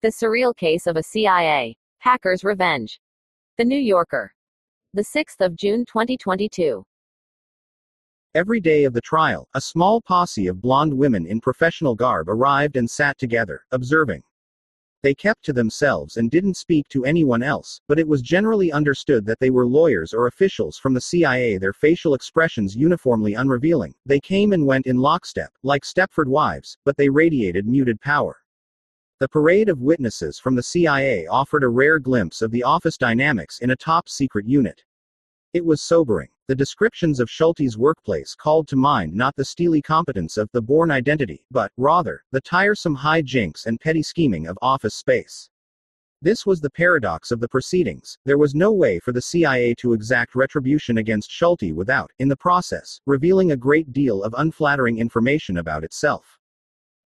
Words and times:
The 0.00 0.10
surreal 0.10 0.56
case 0.56 0.86
of 0.86 0.96
a 0.96 1.02
CIA 1.02 1.76
hacker's 1.98 2.44
revenge. 2.44 3.00
The 3.56 3.64
New 3.64 3.80
Yorker. 3.80 4.32
The 4.94 5.02
6th 5.02 5.44
of 5.44 5.56
June 5.56 5.84
2022. 5.86 6.86
Every 8.36 8.60
day 8.60 8.84
of 8.84 8.92
the 8.92 9.00
trial, 9.00 9.48
a 9.54 9.60
small 9.60 10.00
posse 10.00 10.46
of 10.46 10.62
blonde 10.62 10.96
women 10.96 11.26
in 11.26 11.40
professional 11.40 11.96
garb 11.96 12.28
arrived 12.28 12.76
and 12.76 12.88
sat 12.88 13.18
together, 13.18 13.62
observing. 13.72 14.22
They 15.02 15.16
kept 15.16 15.44
to 15.46 15.52
themselves 15.52 16.16
and 16.16 16.30
didn't 16.30 16.56
speak 16.56 16.88
to 16.90 17.04
anyone 17.04 17.42
else, 17.42 17.80
but 17.88 17.98
it 17.98 18.06
was 18.06 18.22
generally 18.22 18.70
understood 18.70 19.26
that 19.26 19.40
they 19.40 19.50
were 19.50 19.66
lawyers 19.66 20.14
or 20.14 20.28
officials 20.28 20.78
from 20.78 20.94
the 20.94 21.00
CIA, 21.00 21.58
their 21.58 21.72
facial 21.72 22.14
expressions 22.14 22.76
uniformly 22.76 23.34
unrevealing. 23.34 23.96
They 24.06 24.20
came 24.20 24.52
and 24.52 24.64
went 24.64 24.86
in 24.86 24.98
lockstep, 24.98 25.50
like 25.64 25.82
Stepford 25.82 26.28
wives, 26.28 26.78
but 26.84 26.96
they 26.96 27.08
radiated 27.08 27.66
muted 27.66 28.00
power. 28.00 28.36
The 29.20 29.28
parade 29.28 29.68
of 29.68 29.80
witnesses 29.80 30.38
from 30.38 30.54
the 30.54 30.62
CIA 30.62 31.26
offered 31.26 31.64
a 31.64 31.68
rare 31.68 31.98
glimpse 31.98 32.40
of 32.40 32.52
the 32.52 32.62
office 32.62 32.96
dynamics 32.96 33.58
in 33.58 33.70
a 33.70 33.76
top 33.76 34.08
secret 34.08 34.46
unit. 34.46 34.84
It 35.52 35.64
was 35.64 35.82
sobering. 35.82 36.28
The 36.46 36.54
descriptions 36.54 37.18
of 37.18 37.28
Schulte's 37.28 37.76
workplace 37.76 38.36
called 38.36 38.68
to 38.68 38.76
mind 38.76 39.12
not 39.12 39.34
the 39.34 39.44
steely 39.44 39.82
competence 39.82 40.36
of 40.36 40.48
the 40.52 40.62
Bourne 40.62 40.92
identity, 40.92 41.44
but, 41.50 41.72
rather, 41.76 42.22
the 42.30 42.40
tiresome 42.40 42.94
high 42.94 43.22
jinks 43.22 43.66
and 43.66 43.80
petty 43.80 44.04
scheming 44.04 44.46
of 44.46 44.56
office 44.62 44.94
space. 44.94 45.50
This 46.22 46.46
was 46.46 46.60
the 46.60 46.70
paradox 46.70 47.32
of 47.32 47.40
the 47.40 47.48
proceedings. 47.48 48.18
There 48.24 48.38
was 48.38 48.54
no 48.54 48.70
way 48.70 49.00
for 49.00 49.10
the 49.10 49.22
CIA 49.22 49.74
to 49.78 49.94
exact 49.94 50.36
retribution 50.36 50.98
against 50.98 51.32
Schulte 51.32 51.72
without, 51.74 52.12
in 52.20 52.28
the 52.28 52.36
process, 52.36 53.00
revealing 53.04 53.50
a 53.50 53.56
great 53.56 53.92
deal 53.92 54.22
of 54.22 54.36
unflattering 54.38 54.98
information 54.98 55.58
about 55.58 55.82
itself. 55.82 56.37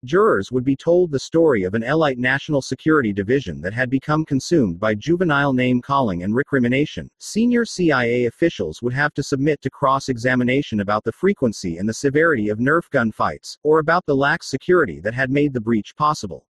Jurors 0.03 0.51
would 0.51 0.63
be 0.63 0.75
told 0.75 1.11
the 1.11 1.19
story 1.19 1.63
of 1.63 1.75
an 1.75 1.83
elite 1.83 2.17
national 2.17 2.63
security 2.63 3.13
division 3.13 3.61
that 3.61 3.73
had 3.73 3.87
become 3.87 4.25
consumed 4.25 4.79
by 4.79 4.95
juvenile 4.95 5.53
name 5.53 5.79
calling 5.79 6.23
and 6.23 6.33
recrimination. 6.33 7.07
Senior 7.19 7.65
CIA 7.65 8.25
officials 8.25 8.81
would 8.81 8.93
have 8.93 9.13
to 9.13 9.21
submit 9.21 9.61
to 9.61 9.69
cross 9.69 10.09
examination 10.09 10.79
about 10.79 11.03
the 11.03 11.11
frequency 11.11 11.77
and 11.77 11.87
the 11.87 11.93
severity 11.93 12.49
of 12.49 12.57
Nerf 12.57 12.89
gun 12.89 13.11
fights, 13.11 13.59
or 13.61 13.77
about 13.77 14.03
the 14.07 14.15
lax 14.15 14.47
security 14.47 14.99
that 15.01 15.13
had 15.13 15.29
made 15.29 15.53
the 15.53 15.61
breach 15.61 15.95
possible. 15.95 16.47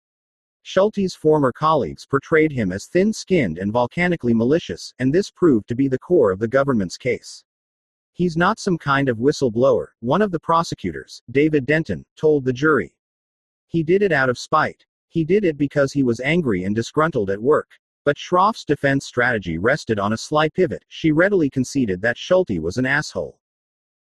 Schulte's 0.62 1.16
former 1.16 1.50
colleagues 1.50 2.06
portrayed 2.06 2.52
him 2.52 2.70
as 2.70 2.86
thin 2.86 3.12
skinned 3.12 3.58
and 3.58 3.72
volcanically 3.72 4.32
malicious, 4.32 4.94
and 5.00 5.12
this 5.12 5.28
proved 5.28 5.66
to 5.66 5.74
be 5.74 5.88
the 5.88 5.98
core 5.98 6.30
of 6.30 6.38
the 6.38 6.46
government's 6.46 6.96
case. 6.96 7.42
He's 8.12 8.36
not 8.36 8.60
some 8.60 8.78
kind 8.78 9.08
of 9.08 9.18
whistleblower, 9.18 9.88
one 9.98 10.22
of 10.22 10.30
the 10.30 10.38
prosecutors, 10.38 11.20
David 11.32 11.66
Denton, 11.66 12.04
told 12.14 12.44
the 12.44 12.52
jury. 12.52 12.94
He 13.70 13.84
did 13.84 14.02
it 14.02 14.10
out 14.10 14.28
of 14.28 14.36
spite. 14.36 14.84
He 15.08 15.24
did 15.24 15.44
it 15.44 15.56
because 15.56 15.92
he 15.92 16.02
was 16.02 16.18
angry 16.18 16.64
and 16.64 16.74
disgruntled 16.74 17.30
at 17.30 17.40
work. 17.40 17.78
But 18.04 18.16
Shroff's 18.16 18.64
defense 18.64 19.06
strategy 19.06 19.58
rested 19.58 20.00
on 20.00 20.12
a 20.12 20.16
sly 20.16 20.48
pivot. 20.48 20.84
She 20.88 21.12
readily 21.12 21.48
conceded 21.48 22.02
that 22.02 22.18
Schulte 22.18 22.58
was 22.58 22.78
an 22.78 22.84
asshole. 22.84 23.38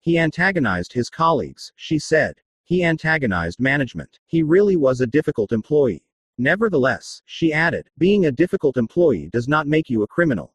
He 0.01 0.19
antagonized 0.19 0.91
his 0.91 1.09
colleagues, 1.09 1.71
she 1.77 1.97
said. 1.97 2.41
He 2.65 2.83
antagonized 2.83 3.61
management. 3.61 4.19
He 4.25 4.43
really 4.43 4.75
was 4.75 4.99
a 4.99 5.07
difficult 5.07 5.53
employee. 5.53 6.03
Nevertheless, 6.37 7.21
she 7.25 7.53
added, 7.53 7.87
being 7.97 8.25
a 8.25 8.33
difficult 8.33 8.75
employee 8.75 9.29
does 9.31 9.47
not 9.47 9.65
make 9.65 9.89
you 9.89 10.03
a 10.03 10.07
criminal. 10.07 10.53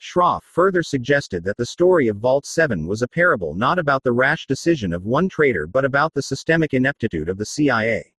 Shroff 0.00 0.44
further 0.44 0.82
suggested 0.82 1.44
that 1.44 1.58
the 1.58 1.66
story 1.66 2.08
of 2.08 2.16
Vault 2.16 2.46
7 2.46 2.86
was 2.86 3.02
a 3.02 3.08
parable 3.08 3.52
not 3.52 3.78
about 3.78 4.02
the 4.02 4.12
rash 4.12 4.46
decision 4.46 4.94
of 4.94 5.04
one 5.04 5.28
traitor 5.28 5.66
but 5.66 5.84
about 5.84 6.14
the 6.14 6.22
systemic 6.22 6.72
ineptitude 6.72 7.28
of 7.28 7.36
the 7.36 7.44
CIA. 7.44 8.14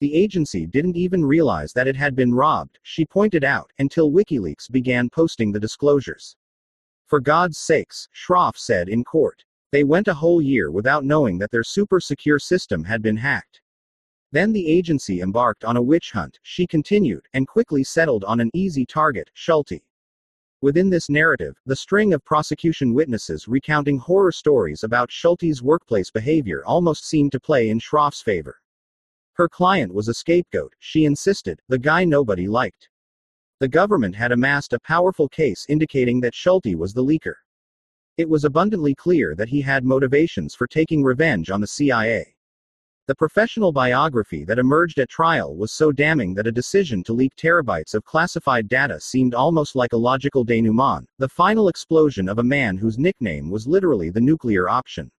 The 0.00 0.14
agency 0.14 0.66
didn't 0.66 0.96
even 0.96 1.24
realize 1.24 1.72
that 1.72 1.88
it 1.88 1.96
had 1.96 2.14
been 2.14 2.34
robbed, 2.34 2.78
she 2.82 3.06
pointed 3.06 3.44
out, 3.44 3.70
until 3.78 4.12
WikiLeaks 4.12 4.70
began 4.70 5.08
posting 5.08 5.52
the 5.52 5.60
disclosures. 5.60 6.36
For 7.06 7.18
God's 7.18 7.56
sakes, 7.56 8.08
Shroff 8.12 8.58
said 8.58 8.90
in 8.90 9.04
court. 9.04 9.44
They 9.72 9.84
went 9.84 10.08
a 10.08 10.14
whole 10.14 10.42
year 10.42 10.70
without 10.70 11.04
knowing 11.04 11.38
that 11.38 11.50
their 11.50 11.64
super 11.64 11.98
secure 11.98 12.38
system 12.38 12.84
had 12.84 13.00
been 13.00 13.16
hacked. 13.16 13.62
Then 14.32 14.52
the 14.52 14.68
agency 14.68 15.22
embarked 15.22 15.64
on 15.64 15.76
a 15.76 15.82
witch 15.82 16.12
hunt, 16.12 16.40
she 16.42 16.66
continued, 16.66 17.26
and 17.32 17.48
quickly 17.48 17.82
settled 17.82 18.24
on 18.24 18.40
an 18.40 18.50
easy 18.52 18.84
target, 18.84 19.30
Schulte. 19.32 19.80
Within 20.60 20.90
this 20.90 21.08
narrative, 21.08 21.56
the 21.64 21.76
string 21.76 22.12
of 22.12 22.24
prosecution 22.24 22.92
witnesses 22.92 23.48
recounting 23.48 23.98
horror 23.98 24.32
stories 24.32 24.84
about 24.84 25.10
Schulte's 25.10 25.62
workplace 25.62 26.10
behavior 26.10 26.64
almost 26.66 27.06
seemed 27.06 27.32
to 27.32 27.40
play 27.40 27.70
in 27.70 27.78
Shroff's 27.78 28.20
favor. 28.20 28.60
Her 29.36 29.50
client 29.50 29.92
was 29.92 30.08
a 30.08 30.14
scapegoat, 30.14 30.72
she 30.78 31.04
insisted, 31.04 31.60
the 31.68 31.78
guy 31.78 32.06
nobody 32.06 32.48
liked. 32.48 32.88
The 33.60 33.68
government 33.68 34.16
had 34.16 34.32
amassed 34.32 34.72
a 34.72 34.80
powerful 34.80 35.28
case 35.28 35.66
indicating 35.68 36.20
that 36.20 36.34
Schulte 36.34 36.74
was 36.74 36.94
the 36.94 37.04
leaker. 37.04 37.34
It 38.16 38.30
was 38.30 38.44
abundantly 38.44 38.94
clear 38.94 39.34
that 39.34 39.50
he 39.50 39.60
had 39.60 39.84
motivations 39.84 40.54
for 40.54 40.66
taking 40.66 41.04
revenge 41.04 41.50
on 41.50 41.60
the 41.60 41.66
CIA. 41.66 42.34
The 43.08 43.14
professional 43.14 43.72
biography 43.72 44.42
that 44.44 44.58
emerged 44.58 44.98
at 44.98 45.10
trial 45.10 45.54
was 45.54 45.70
so 45.70 45.92
damning 45.92 46.32
that 46.32 46.46
a 46.46 46.52
decision 46.52 47.04
to 47.04 47.12
leak 47.12 47.36
terabytes 47.36 47.94
of 47.94 48.04
classified 48.04 48.70
data 48.70 48.98
seemed 48.98 49.34
almost 49.34 49.76
like 49.76 49.92
a 49.92 49.98
logical 49.98 50.44
denouement, 50.44 51.06
the 51.18 51.28
final 51.28 51.68
explosion 51.68 52.26
of 52.26 52.38
a 52.38 52.42
man 52.42 52.78
whose 52.78 52.98
nickname 52.98 53.50
was 53.50 53.66
literally 53.66 54.08
the 54.08 54.20
nuclear 54.20 54.66
option. 54.70 55.10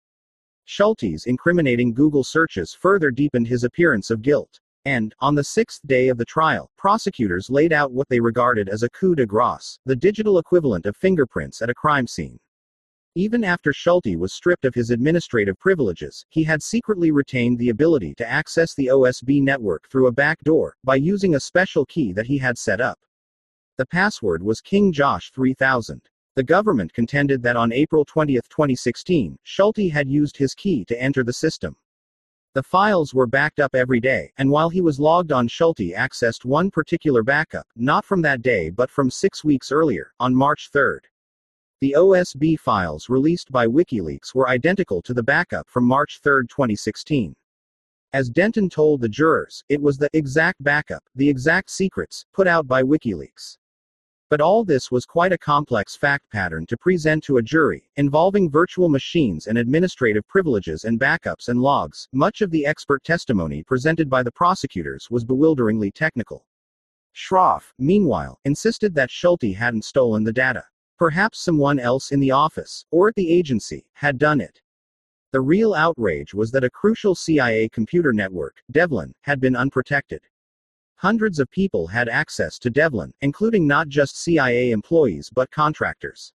Schulte's 0.69 1.27
incriminating 1.27 1.93
Google 1.93 2.25
searches 2.25 2.73
further 2.73 3.09
deepened 3.09 3.47
his 3.47 3.63
appearance 3.63 4.09
of 4.11 4.21
guilt. 4.21 4.59
And, 4.83 5.15
on 5.21 5.33
the 5.33 5.43
sixth 5.43 5.79
day 5.87 6.09
of 6.09 6.17
the 6.17 6.25
trial, 6.25 6.69
prosecutors 6.77 7.49
laid 7.49 7.71
out 7.71 7.93
what 7.93 8.09
they 8.09 8.19
regarded 8.19 8.67
as 8.67 8.83
a 8.83 8.89
coup 8.89 9.15
de 9.15 9.25
grace, 9.25 9.79
the 9.85 9.95
digital 9.95 10.39
equivalent 10.39 10.85
of 10.85 10.97
fingerprints 10.97 11.61
at 11.61 11.69
a 11.69 11.73
crime 11.73 12.05
scene. 12.05 12.37
Even 13.15 13.45
after 13.45 13.71
Schulte 13.71 14.17
was 14.17 14.33
stripped 14.33 14.65
of 14.65 14.75
his 14.75 14.91
administrative 14.91 15.57
privileges, 15.57 16.25
he 16.29 16.43
had 16.43 16.61
secretly 16.61 17.11
retained 17.11 17.57
the 17.57 17.69
ability 17.69 18.13
to 18.15 18.29
access 18.29 18.75
the 18.75 18.87
OSB 18.87 19.41
network 19.41 19.87
through 19.89 20.07
a 20.07 20.11
back 20.11 20.37
door, 20.43 20.75
by 20.83 20.97
using 20.97 21.35
a 21.35 21.39
special 21.39 21.85
key 21.85 22.11
that 22.11 22.27
he 22.27 22.37
had 22.37 22.57
set 22.57 22.81
up. 22.81 22.99
The 23.77 23.85
password 23.85 24.43
was 24.43 24.59
King 24.59 24.91
Josh 24.91 25.31
3000. 25.31 26.01
The 26.37 26.43
government 26.43 26.93
contended 26.93 27.41
that 27.41 27.55
on 27.55 27.73
April 27.73 28.05
20, 28.05 28.35
2016, 28.35 29.39
Schulte 29.41 29.91
had 29.91 30.07
used 30.07 30.37
his 30.37 30.53
key 30.53 30.85
to 30.85 31.01
enter 31.01 31.23
the 31.23 31.33
system. 31.33 31.75
The 32.53 32.61
files 32.61 33.11
were 33.11 33.25
backed 33.25 33.59
up 33.59 33.73
every 33.73 33.99
day, 33.99 34.31
and 34.37 34.51
while 34.51 34.69
he 34.69 34.81
was 34.81 34.99
logged 34.99 35.31
on, 35.31 35.47
Schulte 35.47 35.95
accessed 35.95 36.45
one 36.45 36.69
particular 36.69 37.23
backup, 37.23 37.65
not 37.75 38.05
from 38.05 38.21
that 38.21 38.43
day 38.43 38.69
but 38.69 38.91
from 38.91 39.09
six 39.09 39.43
weeks 39.43 39.71
earlier, 39.71 40.13
on 40.19 40.35
March 40.35 40.69
3. 40.71 40.99
The 41.81 41.95
OSB 41.97 42.59
files 42.59 43.09
released 43.09 43.51
by 43.51 43.65
WikiLeaks 43.65 44.35
were 44.35 44.47
identical 44.47 45.01
to 45.01 45.15
the 45.15 45.23
backup 45.23 45.67
from 45.67 45.85
March 45.85 46.19
3, 46.21 46.43
2016. 46.47 47.35
As 48.13 48.29
Denton 48.29 48.69
told 48.69 49.01
the 49.01 49.09
jurors, 49.09 49.63
it 49.69 49.81
was 49.81 49.97
the 49.97 50.09
exact 50.13 50.63
backup, 50.63 51.03
the 51.15 51.29
exact 51.29 51.71
secrets, 51.71 52.25
put 52.31 52.45
out 52.45 52.67
by 52.67 52.83
WikiLeaks. 52.83 53.57
But 54.29 54.41
all 54.41 54.65
this 54.65 54.91
was 54.91 55.05
quite 55.05 55.31
a 55.31 55.37
complex 55.37 55.95
fact 55.95 56.29
pattern 56.29 56.65
to 56.65 56.75
present 56.75 57.23
to 57.23 57.37
a 57.37 57.41
jury, 57.41 57.89
involving 57.95 58.51
virtual 58.51 58.89
machines 58.89 59.47
and 59.47 59.57
administrative 59.57 60.27
privileges 60.27 60.83
and 60.83 60.99
backups 60.99 61.47
and 61.47 61.61
logs. 61.61 62.09
Much 62.11 62.41
of 62.41 62.51
the 62.51 62.65
expert 62.65 63.05
testimony 63.05 63.63
presented 63.63 64.09
by 64.09 64.23
the 64.23 64.31
prosecutors 64.31 65.09
was 65.09 65.23
bewilderingly 65.23 65.91
technical. 65.91 66.45
Schroff, 67.15 67.71
meanwhile, 67.79 68.37
insisted 68.43 68.93
that 68.95 69.09
Schulte 69.09 69.55
hadn't 69.55 69.85
stolen 69.85 70.25
the 70.25 70.33
data. 70.33 70.65
Perhaps 70.97 71.39
someone 71.39 71.79
else 71.79 72.11
in 72.11 72.19
the 72.19 72.31
office, 72.31 72.83
or 72.91 73.07
at 73.07 73.15
the 73.15 73.31
agency, 73.31 73.85
had 73.93 74.17
done 74.17 74.41
it. 74.41 74.61
The 75.31 75.39
real 75.39 75.73
outrage 75.73 76.33
was 76.33 76.51
that 76.51 76.65
a 76.65 76.69
crucial 76.69 77.15
CIA 77.15 77.69
computer 77.69 78.11
network, 78.11 78.61
DevLAN, 78.73 79.13
had 79.21 79.39
been 79.39 79.55
unprotected. 79.55 80.21
Hundreds 80.99 81.37
of 81.37 81.51
people 81.51 81.85
had 81.85 82.09
access 82.09 82.57
to 82.57 82.71
DevLAN, 82.71 83.11
including 83.21 83.67
not 83.67 83.87
just 83.87 84.19
CIA 84.19 84.71
employees 84.71 85.29
but 85.31 85.51
contractors. 85.51 86.33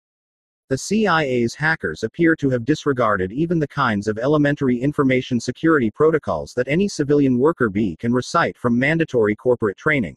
The 0.69 0.77
CIA's 0.77 1.55
hackers 1.55 2.03
appear 2.03 2.35
to 2.35 2.49
have 2.51 2.63
disregarded 2.63 3.31
even 3.31 3.57
the 3.57 3.67
kinds 3.67 4.07
of 4.07 4.19
elementary 4.19 4.79
information 4.79 5.39
security 5.39 5.89
protocols 5.89 6.53
that 6.53 6.67
any 6.67 6.87
civilian 6.87 7.39
worker 7.39 7.69
bee 7.69 7.95
can 7.95 8.13
recite 8.13 8.55
from 8.55 8.77
mandatory 8.77 9.35
corporate 9.35 9.77
training. 9.77 10.15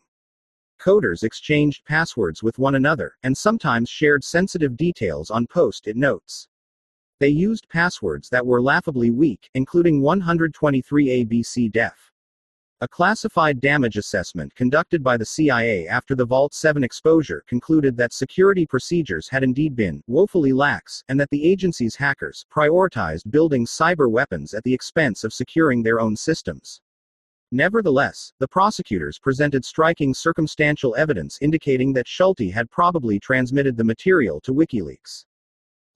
Coders 0.79 1.23
exchanged 1.23 1.87
passwords 1.87 2.43
with 2.43 2.59
one 2.59 2.75
another, 2.75 3.15
and 3.23 3.35
sometimes 3.35 3.89
shared 3.89 4.23
sensitive 4.23 4.77
details 4.77 5.31
on 5.31 5.47
post 5.47 5.89
it 5.89 5.97
notes. 5.97 6.49
They 7.19 7.31
used 7.31 7.67
passwords 7.71 8.29
that 8.29 8.45
were 8.45 8.61
laughably 8.61 9.11
weak, 9.11 9.49
including 9.55 10.03
123 10.03 11.25
ABC 11.25 11.73
def. 11.73 12.13
A 12.81 12.89
classified 12.89 13.61
damage 13.61 13.97
assessment 13.97 14.53
conducted 14.57 15.05
by 15.05 15.17
the 15.17 15.25
CIA 15.25 15.87
after 15.87 16.17
the 16.17 16.27
Vault 16.27 16.53
7 16.53 16.83
exposure 16.83 17.45
concluded 17.47 17.97
that 17.97 18.13
security 18.13 18.67
procedures 18.67 19.29
had 19.29 19.45
indeed 19.45 19.77
been 19.77 20.03
woefully 20.09 20.53
lax, 20.53 21.05
and 21.09 21.19
that 21.21 21.31
the 21.31 21.45
agency's 21.45 21.95
hackers 21.95 22.45
prioritized 22.53 23.31
building 23.31 23.65
cyber 23.65 24.11
weapons 24.11 24.55
at 24.55 24.65
the 24.65 24.75
expense 24.75 25.23
of 25.23 25.33
securing 25.33 25.85
their 25.85 26.01
own 26.01 26.17
systems. 26.17 26.81
Nevertheless, 27.53 28.33
the 28.41 28.49
prosecutors 28.49 29.21
presented 29.21 29.65
striking 29.65 30.13
circumstantial 30.13 30.97
evidence 30.97 31.39
indicating 31.41 31.93
that 31.93 32.09
Schulte 32.09 32.51
had 32.53 32.69
probably 32.73 33.21
transmitted 33.21 33.77
the 33.77 33.85
material 33.85 34.41
to 34.41 34.53
WikiLeaks. 34.53 35.27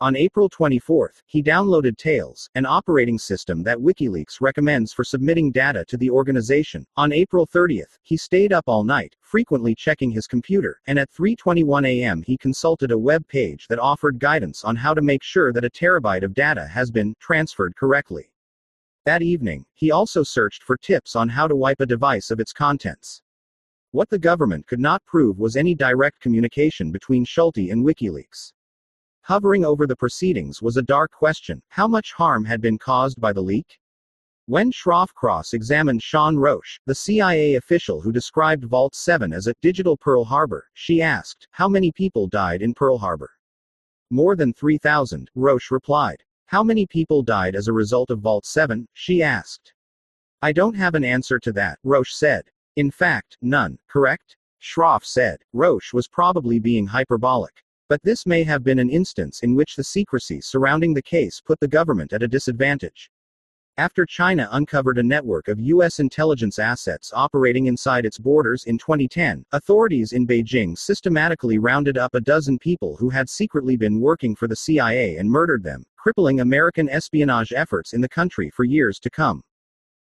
On 0.00 0.14
April 0.14 0.48
24, 0.48 1.12
he 1.26 1.42
downloaded 1.42 1.96
Tails, 1.96 2.48
an 2.54 2.64
operating 2.64 3.18
system 3.18 3.64
that 3.64 3.78
WikiLeaks 3.78 4.40
recommends 4.40 4.92
for 4.92 5.02
submitting 5.02 5.50
data 5.50 5.84
to 5.86 5.96
the 5.96 6.08
organization. 6.08 6.86
On 6.96 7.10
April 7.12 7.44
30, 7.44 7.82
he 8.02 8.16
stayed 8.16 8.52
up 8.52 8.62
all 8.68 8.84
night, 8.84 9.16
frequently 9.20 9.74
checking 9.74 10.12
his 10.12 10.28
computer, 10.28 10.80
and 10.86 11.00
at 11.00 11.10
3:21 11.10 11.84
a.m. 11.84 12.22
he 12.22 12.36
consulted 12.36 12.92
a 12.92 12.98
web 12.98 13.26
page 13.26 13.66
that 13.66 13.80
offered 13.80 14.20
guidance 14.20 14.62
on 14.62 14.76
how 14.76 14.94
to 14.94 15.02
make 15.02 15.24
sure 15.24 15.52
that 15.52 15.64
a 15.64 15.70
terabyte 15.70 16.22
of 16.22 16.32
data 16.32 16.64
has 16.68 16.92
been 16.92 17.12
transferred 17.18 17.74
correctly. 17.74 18.30
That 19.04 19.22
evening, 19.22 19.66
he 19.74 19.90
also 19.90 20.22
searched 20.22 20.62
for 20.62 20.76
tips 20.76 21.16
on 21.16 21.28
how 21.28 21.48
to 21.48 21.56
wipe 21.56 21.80
a 21.80 21.86
device 21.86 22.30
of 22.30 22.38
its 22.38 22.52
contents. 22.52 23.20
What 23.90 24.10
the 24.10 24.18
government 24.20 24.68
could 24.68 24.78
not 24.78 25.04
prove 25.06 25.40
was 25.40 25.56
any 25.56 25.74
direct 25.74 26.20
communication 26.20 26.92
between 26.92 27.24
Schulte 27.24 27.72
and 27.72 27.84
WikiLeaks. 27.84 28.52
Hovering 29.28 29.62
over 29.62 29.86
the 29.86 29.94
proceedings 29.94 30.62
was 30.62 30.78
a 30.78 30.82
dark 30.82 31.10
question 31.12 31.60
how 31.68 31.86
much 31.86 32.14
harm 32.14 32.46
had 32.46 32.62
been 32.62 32.78
caused 32.78 33.20
by 33.20 33.30
the 33.30 33.42
leak? 33.42 33.78
When 34.46 34.72
Shroff 34.72 35.12
Cross 35.12 35.52
examined 35.52 36.02
Sean 36.02 36.38
Roche, 36.38 36.80
the 36.86 36.94
CIA 36.94 37.56
official 37.56 38.00
who 38.00 38.10
described 38.10 38.64
Vault 38.64 38.94
7 38.94 39.34
as 39.34 39.46
a 39.46 39.54
digital 39.60 39.98
Pearl 39.98 40.24
Harbor, 40.24 40.66
she 40.72 41.02
asked, 41.02 41.46
How 41.50 41.68
many 41.68 41.92
people 41.92 42.26
died 42.26 42.62
in 42.62 42.72
Pearl 42.72 42.96
Harbor? 42.96 43.28
More 44.08 44.34
than 44.34 44.54
3,000, 44.54 45.30
Roche 45.34 45.70
replied. 45.70 46.24
How 46.46 46.62
many 46.62 46.86
people 46.86 47.22
died 47.22 47.54
as 47.54 47.68
a 47.68 47.72
result 47.74 48.08
of 48.08 48.20
Vault 48.20 48.46
7? 48.46 48.88
she 48.94 49.22
asked. 49.22 49.74
I 50.40 50.52
don't 50.52 50.72
have 50.72 50.94
an 50.94 51.04
answer 51.04 51.38
to 51.40 51.52
that, 51.52 51.78
Roche 51.84 52.14
said. 52.14 52.44
In 52.76 52.90
fact, 52.90 53.36
none, 53.42 53.78
correct? 53.88 54.38
Shroff 54.58 55.04
said. 55.04 55.42
Roche 55.52 55.92
was 55.92 56.08
probably 56.08 56.58
being 56.58 56.86
hyperbolic. 56.86 57.62
But 57.88 58.02
this 58.02 58.26
may 58.26 58.44
have 58.44 58.62
been 58.62 58.78
an 58.78 58.90
instance 58.90 59.40
in 59.42 59.54
which 59.54 59.74
the 59.74 59.84
secrecy 59.84 60.42
surrounding 60.42 60.92
the 60.92 61.00
case 61.00 61.40
put 61.40 61.58
the 61.58 61.66
government 61.66 62.12
at 62.12 62.22
a 62.22 62.28
disadvantage. 62.28 63.10
After 63.78 64.04
China 64.04 64.48
uncovered 64.52 64.98
a 64.98 65.02
network 65.02 65.48
of 65.48 65.60
U.S. 65.60 65.98
intelligence 65.98 66.58
assets 66.58 67.12
operating 67.14 67.66
inside 67.66 68.04
its 68.04 68.18
borders 68.18 68.64
in 68.64 68.76
2010, 68.76 69.44
authorities 69.52 70.12
in 70.12 70.26
Beijing 70.26 70.76
systematically 70.76 71.58
rounded 71.58 71.96
up 71.96 72.14
a 72.14 72.20
dozen 72.20 72.58
people 72.58 72.96
who 72.96 73.08
had 73.08 73.30
secretly 73.30 73.76
been 73.76 74.00
working 74.00 74.34
for 74.34 74.48
the 74.48 74.56
CIA 74.56 75.16
and 75.16 75.30
murdered 75.30 75.62
them, 75.62 75.84
crippling 75.96 76.40
American 76.40 76.88
espionage 76.90 77.52
efforts 77.52 77.92
in 77.92 78.00
the 78.00 78.08
country 78.08 78.50
for 78.50 78.64
years 78.64 78.98
to 78.98 79.10
come. 79.10 79.42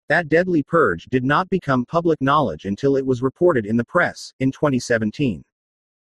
That 0.09 0.29
deadly 0.29 0.63
purge 0.63 1.05
did 1.11 1.25
not 1.25 1.49
become 1.49 1.85
public 1.85 2.21
knowledge 2.21 2.65
until 2.65 2.95
it 2.95 3.05
was 3.05 3.21
reported 3.21 3.65
in 3.65 3.75
the 3.75 3.83
press, 3.83 4.33
in 4.39 4.51
2017. 4.51 5.43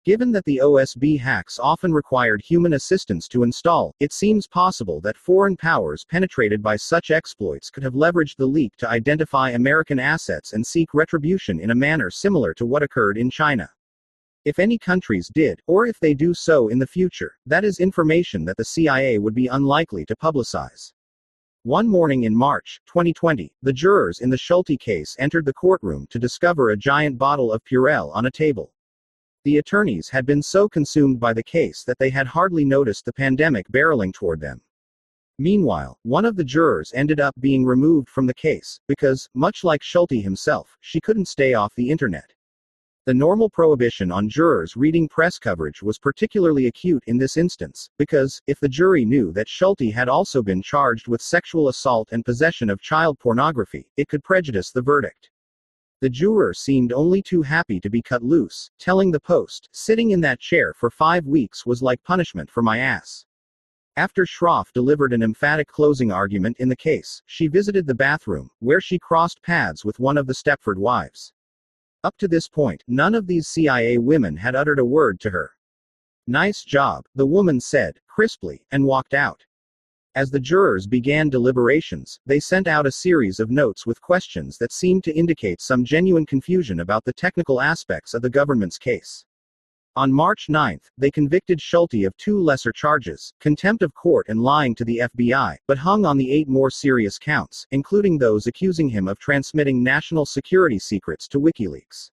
Given 0.06 0.32
that 0.32 0.46
the 0.46 0.62
OSB 0.64 1.20
hacks 1.20 1.58
often 1.58 1.92
required 1.92 2.40
human 2.40 2.72
assistance 2.72 3.28
to 3.28 3.42
install, 3.42 3.94
it 4.00 4.14
seems 4.14 4.46
possible 4.46 4.98
that 5.02 5.18
foreign 5.18 5.58
powers 5.58 6.06
penetrated 6.06 6.62
by 6.62 6.76
such 6.76 7.10
exploits 7.10 7.68
could 7.68 7.82
have 7.82 7.92
leveraged 7.92 8.36
the 8.36 8.46
leak 8.46 8.74
to 8.78 8.88
identify 8.88 9.50
American 9.50 9.98
assets 9.98 10.54
and 10.54 10.66
seek 10.66 10.94
retribution 10.94 11.60
in 11.60 11.70
a 11.70 11.74
manner 11.74 12.08
similar 12.08 12.54
to 12.54 12.64
what 12.64 12.82
occurred 12.82 13.18
in 13.18 13.28
China. 13.28 13.68
If 14.46 14.58
any 14.58 14.78
countries 14.78 15.28
did, 15.34 15.60
or 15.66 15.84
if 15.84 16.00
they 16.00 16.14
do 16.14 16.32
so 16.32 16.68
in 16.68 16.78
the 16.78 16.86
future, 16.86 17.36
that 17.44 17.62
is 17.62 17.78
information 17.78 18.46
that 18.46 18.56
the 18.56 18.64
CIA 18.64 19.18
would 19.18 19.34
be 19.34 19.48
unlikely 19.48 20.06
to 20.06 20.16
publicize. 20.16 20.94
One 21.64 21.86
morning 21.86 22.22
in 22.22 22.34
March 22.34 22.80
2020, 22.86 23.52
the 23.60 23.72
jurors 23.74 24.20
in 24.20 24.30
the 24.30 24.38
Schulte 24.38 24.80
case 24.80 25.14
entered 25.18 25.44
the 25.44 25.52
courtroom 25.52 26.06
to 26.08 26.18
discover 26.18 26.70
a 26.70 26.76
giant 26.78 27.18
bottle 27.18 27.52
of 27.52 27.62
Purell 27.64 28.10
on 28.14 28.24
a 28.24 28.30
table. 28.30 28.72
The 29.44 29.56
attorneys 29.56 30.10
had 30.10 30.26
been 30.26 30.42
so 30.42 30.68
consumed 30.68 31.18
by 31.18 31.32
the 31.32 31.42
case 31.42 31.82
that 31.84 31.98
they 31.98 32.10
had 32.10 32.26
hardly 32.26 32.62
noticed 32.62 33.06
the 33.06 33.12
pandemic 33.12 33.66
barreling 33.70 34.12
toward 34.12 34.38
them. 34.38 34.60
Meanwhile, 35.38 35.98
one 36.02 36.26
of 36.26 36.36
the 36.36 36.44
jurors 36.44 36.92
ended 36.94 37.20
up 37.20 37.34
being 37.40 37.64
removed 37.64 38.10
from 38.10 38.26
the 38.26 38.34
case, 38.34 38.78
because, 38.86 39.26
much 39.32 39.64
like 39.64 39.82
Schulte 39.82 40.22
himself, 40.22 40.76
she 40.80 41.00
couldn't 41.00 41.28
stay 41.28 41.54
off 41.54 41.74
the 41.74 41.88
internet. 41.88 42.34
The 43.06 43.14
normal 43.14 43.48
prohibition 43.48 44.12
on 44.12 44.28
jurors 44.28 44.76
reading 44.76 45.08
press 45.08 45.38
coverage 45.38 45.82
was 45.82 45.98
particularly 45.98 46.66
acute 46.66 47.02
in 47.06 47.16
this 47.16 47.38
instance, 47.38 47.88
because, 47.96 48.42
if 48.46 48.60
the 48.60 48.68
jury 48.68 49.06
knew 49.06 49.32
that 49.32 49.48
Schulte 49.48 49.90
had 49.90 50.10
also 50.10 50.42
been 50.42 50.60
charged 50.60 51.08
with 51.08 51.22
sexual 51.22 51.68
assault 51.68 52.10
and 52.12 52.26
possession 52.26 52.68
of 52.68 52.82
child 52.82 53.18
pornography, 53.18 53.90
it 53.96 54.08
could 54.08 54.22
prejudice 54.22 54.70
the 54.70 54.82
verdict. 54.82 55.30
The 56.00 56.08
juror 56.08 56.54
seemed 56.54 56.92
only 56.94 57.20
too 57.20 57.42
happy 57.42 57.78
to 57.80 57.90
be 57.90 58.00
cut 58.00 58.22
loose, 58.22 58.70
telling 58.78 59.10
the 59.10 59.20
Post, 59.20 59.68
sitting 59.72 60.12
in 60.12 60.20
that 60.22 60.40
chair 60.40 60.72
for 60.72 60.90
five 60.90 61.26
weeks 61.26 61.66
was 61.66 61.82
like 61.82 62.02
punishment 62.02 62.50
for 62.50 62.62
my 62.62 62.78
ass. 62.78 63.26
After 63.96 64.24
Shroff 64.24 64.72
delivered 64.72 65.12
an 65.12 65.22
emphatic 65.22 65.68
closing 65.68 66.10
argument 66.10 66.56
in 66.58 66.70
the 66.70 66.76
case, 66.76 67.20
she 67.26 67.48
visited 67.48 67.86
the 67.86 67.94
bathroom, 67.94 68.50
where 68.60 68.80
she 68.80 68.98
crossed 68.98 69.42
paths 69.42 69.84
with 69.84 70.00
one 70.00 70.16
of 70.16 70.26
the 70.26 70.32
Stepford 70.32 70.78
wives. 70.78 71.34
Up 72.02 72.16
to 72.16 72.28
this 72.28 72.48
point, 72.48 72.82
none 72.88 73.14
of 73.14 73.26
these 73.26 73.48
CIA 73.48 73.98
women 73.98 74.38
had 74.38 74.56
uttered 74.56 74.78
a 74.78 74.84
word 74.86 75.20
to 75.20 75.30
her. 75.30 75.50
Nice 76.26 76.64
job, 76.64 77.04
the 77.14 77.26
woman 77.26 77.60
said, 77.60 78.00
crisply, 78.06 78.64
and 78.70 78.86
walked 78.86 79.12
out. 79.12 79.44
As 80.16 80.32
the 80.32 80.40
jurors 80.40 80.88
began 80.88 81.28
deliberations, 81.28 82.18
they 82.26 82.40
sent 82.40 82.66
out 82.66 82.84
a 82.84 82.90
series 82.90 83.38
of 83.38 83.48
notes 83.48 83.86
with 83.86 84.00
questions 84.00 84.58
that 84.58 84.72
seemed 84.72 85.04
to 85.04 85.14
indicate 85.14 85.60
some 85.60 85.84
genuine 85.84 86.26
confusion 86.26 86.80
about 86.80 87.04
the 87.04 87.12
technical 87.12 87.60
aspects 87.60 88.12
of 88.12 88.20
the 88.20 88.28
government's 88.28 88.76
case. 88.76 89.24
On 89.94 90.12
March 90.12 90.48
9, 90.48 90.80
they 90.98 91.12
convicted 91.12 91.60
Schulte 91.60 92.04
of 92.04 92.16
two 92.16 92.40
lesser 92.40 92.72
charges 92.72 93.32
contempt 93.38 93.84
of 93.84 93.94
court 93.94 94.26
and 94.28 94.42
lying 94.42 94.74
to 94.74 94.84
the 94.84 95.02
FBI, 95.14 95.58
but 95.68 95.78
hung 95.78 96.04
on 96.04 96.16
the 96.16 96.32
eight 96.32 96.48
more 96.48 96.70
serious 96.70 97.16
counts, 97.16 97.64
including 97.70 98.18
those 98.18 98.48
accusing 98.48 98.88
him 98.88 99.06
of 99.06 99.20
transmitting 99.20 99.80
national 99.80 100.26
security 100.26 100.80
secrets 100.80 101.28
to 101.28 101.38
WikiLeaks. 101.38 102.10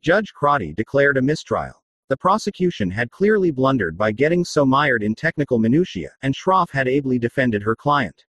Judge 0.00 0.32
Crotty 0.32 0.72
declared 0.72 1.18
a 1.18 1.22
mistrial. 1.22 1.82
The 2.08 2.16
prosecution 2.16 2.90
had 2.90 3.10
clearly 3.10 3.50
blundered 3.50 3.98
by 3.98 4.12
getting 4.12 4.42
so 4.42 4.64
mired 4.64 5.02
in 5.02 5.14
technical 5.14 5.58
minutiae, 5.58 6.12
and 6.22 6.34
Shroff 6.34 6.70
had 6.70 6.88
ably 6.88 7.18
defended 7.18 7.62
her 7.62 7.76
client. 7.76 8.24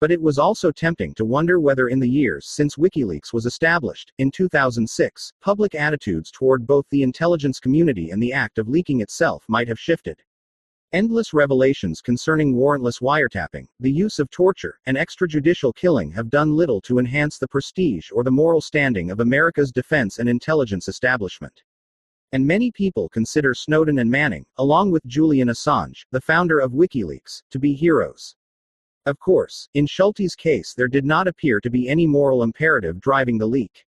But 0.00 0.10
it 0.10 0.22
was 0.22 0.38
also 0.38 0.72
tempting 0.72 1.12
to 1.14 1.26
wonder 1.26 1.60
whether 1.60 1.88
in 1.88 2.00
the 2.00 2.08
years 2.08 2.48
since 2.48 2.76
WikiLeaks 2.76 3.30
was 3.34 3.44
established, 3.44 4.14
in 4.16 4.30
2006, 4.30 5.30
public 5.42 5.74
attitudes 5.74 6.30
toward 6.30 6.66
both 6.66 6.86
the 6.88 7.02
intelligence 7.02 7.60
community 7.60 8.12
and 8.12 8.22
the 8.22 8.32
act 8.32 8.56
of 8.56 8.70
leaking 8.70 9.02
itself 9.02 9.44
might 9.46 9.68
have 9.68 9.78
shifted. 9.78 10.22
Endless 10.94 11.34
revelations 11.34 12.00
concerning 12.00 12.54
warrantless 12.54 13.02
wiretapping, 13.02 13.66
the 13.78 13.92
use 13.92 14.20
of 14.20 14.30
torture, 14.30 14.78
and 14.86 14.96
extrajudicial 14.96 15.74
killing 15.74 16.10
have 16.12 16.30
done 16.30 16.56
little 16.56 16.80
to 16.80 16.98
enhance 16.98 17.36
the 17.36 17.48
prestige 17.48 18.10
or 18.10 18.24
the 18.24 18.30
moral 18.30 18.62
standing 18.62 19.10
of 19.10 19.20
America's 19.20 19.70
defense 19.70 20.18
and 20.18 20.30
intelligence 20.30 20.88
establishment. 20.88 21.62
And 22.32 22.46
many 22.46 22.70
people 22.70 23.10
consider 23.10 23.52
Snowden 23.52 23.98
and 23.98 24.10
Manning, 24.10 24.46
along 24.56 24.90
with 24.90 25.04
Julian 25.06 25.48
Assange, 25.48 26.06
the 26.12 26.20
founder 26.20 26.60
of 26.60 26.72
WikiLeaks, 26.72 27.42
to 27.50 27.58
be 27.58 27.74
heroes. 27.74 28.34
Of 29.04 29.18
course, 29.18 29.68
in 29.74 29.86
Schulte's 29.86 30.34
case, 30.34 30.72
there 30.72 30.88
did 30.88 31.04
not 31.04 31.28
appear 31.28 31.60
to 31.60 31.68
be 31.68 31.88
any 31.88 32.06
moral 32.06 32.42
imperative 32.42 33.00
driving 33.00 33.36
the 33.36 33.46
leak. 33.46 33.84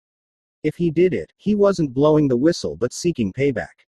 If 0.65 0.75
he 0.75 0.91
did 0.91 1.15
it, 1.15 1.33
he 1.37 1.55
wasn't 1.55 1.95
blowing 1.95 2.27
the 2.27 2.37
whistle 2.37 2.77
but 2.77 2.93
seeking 2.93 3.33
payback. 3.33 3.87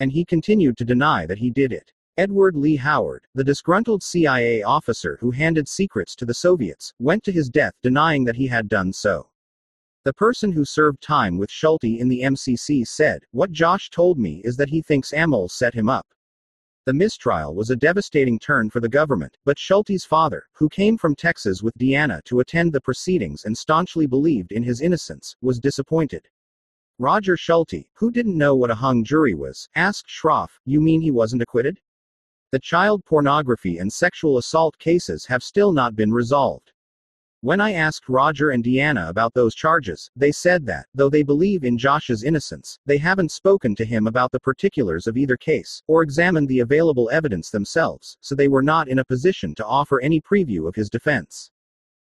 And 0.00 0.12
he 0.12 0.24
continued 0.24 0.76
to 0.78 0.84
deny 0.84 1.24
that 1.26 1.38
he 1.38 1.50
did 1.50 1.72
it. 1.72 1.90
Edward 2.18 2.56
Lee 2.56 2.76
Howard, 2.76 3.24
the 3.34 3.44
disgruntled 3.44 4.02
CIA 4.02 4.62
officer 4.64 5.16
who 5.20 5.30
handed 5.30 5.68
secrets 5.68 6.16
to 6.16 6.26
the 6.26 6.34
Soviets, 6.34 6.92
went 6.98 7.22
to 7.24 7.32
his 7.32 7.48
death 7.48 7.74
denying 7.82 8.24
that 8.24 8.36
he 8.36 8.48
had 8.48 8.68
done 8.68 8.92
so. 8.92 9.30
The 10.04 10.12
person 10.12 10.52
who 10.52 10.64
served 10.64 11.02
time 11.02 11.38
with 11.38 11.50
Schulte 11.50 11.84
in 11.84 12.08
the 12.08 12.22
MCC 12.22 12.86
said, 12.86 13.24
What 13.32 13.50
Josh 13.52 13.90
told 13.90 14.18
me 14.18 14.40
is 14.44 14.56
that 14.56 14.68
he 14.68 14.80
thinks 14.80 15.12
Amol 15.12 15.50
set 15.50 15.74
him 15.74 15.88
up. 15.88 16.06
The 16.86 16.94
mistrial 16.94 17.54
was 17.54 17.68
a 17.68 17.76
devastating 17.76 18.38
turn 18.38 18.70
for 18.70 18.80
the 18.80 18.88
government, 18.88 19.36
but 19.44 19.58
Schulte's 19.58 20.06
father, 20.06 20.44
who 20.52 20.68
came 20.68 20.96
from 20.96 21.14
Texas 21.14 21.62
with 21.62 21.76
Deanna 21.76 22.24
to 22.24 22.40
attend 22.40 22.72
the 22.72 22.80
proceedings 22.80 23.44
and 23.44 23.58
staunchly 23.58 24.06
believed 24.06 24.52
in 24.52 24.62
his 24.62 24.80
innocence, 24.80 25.36
was 25.42 25.58
disappointed. 25.58 26.28
Roger 26.98 27.36
Schulte, 27.36 27.84
who 27.92 28.10
didn't 28.10 28.38
know 28.38 28.54
what 28.54 28.70
a 28.70 28.74
hung 28.74 29.04
jury 29.04 29.34
was, 29.34 29.68
asked 29.74 30.08
Shroff, 30.08 30.58
You 30.64 30.80
mean 30.80 31.00
he 31.00 31.10
wasn't 31.10 31.42
acquitted? 31.42 31.78
The 32.52 32.58
child 32.58 33.04
pornography 33.04 33.76
and 33.76 33.92
sexual 33.92 34.38
assault 34.38 34.78
cases 34.78 35.26
have 35.26 35.42
still 35.42 35.72
not 35.72 35.94
been 35.94 36.12
resolved. 36.12 36.72
When 37.40 37.60
I 37.60 37.72
asked 37.72 38.08
Roger 38.08 38.50
and 38.50 38.64
Deanna 38.64 39.08
about 39.08 39.32
those 39.32 39.54
charges, 39.54 40.10
they 40.16 40.32
said 40.32 40.66
that, 40.66 40.86
though 40.92 41.08
they 41.08 41.22
believe 41.22 41.62
in 41.62 41.78
Josh's 41.78 42.24
innocence, 42.24 42.80
they 42.84 42.98
haven't 42.98 43.30
spoken 43.30 43.76
to 43.76 43.84
him 43.84 44.08
about 44.08 44.32
the 44.32 44.40
particulars 44.40 45.06
of 45.06 45.16
either 45.16 45.36
case, 45.36 45.80
or 45.86 46.02
examined 46.02 46.48
the 46.48 46.58
available 46.58 47.08
evidence 47.10 47.50
themselves, 47.50 48.18
so 48.20 48.34
they 48.34 48.48
were 48.48 48.62
not 48.62 48.88
in 48.88 48.98
a 48.98 49.04
position 49.04 49.54
to 49.54 49.64
offer 49.64 50.00
any 50.00 50.20
preview 50.20 50.66
of 50.66 50.74
his 50.74 50.90
defense. 50.90 51.52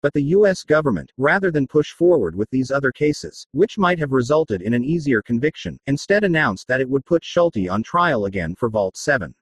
But 0.03 0.13
the 0.13 0.23
US 0.37 0.63
government, 0.63 1.11
rather 1.17 1.51
than 1.51 1.67
push 1.67 1.91
forward 1.91 2.37
with 2.37 2.49
these 2.51 2.71
other 2.71 2.93
cases, 2.93 3.45
which 3.51 3.77
might 3.77 3.99
have 3.99 4.13
resulted 4.13 4.63
in 4.63 4.73
an 4.73 4.85
easier 4.85 5.21
conviction, 5.21 5.81
instead 5.89 6.23
announced 6.23 6.69
that 6.69 6.81
it 6.81 6.89
would 6.89 7.05
put 7.05 7.25
Schulte 7.25 7.69
on 7.69 7.83
trial 7.83 8.27
again 8.27 8.55
for 8.55 8.69
Vault 8.69 8.97
7. 8.97 9.35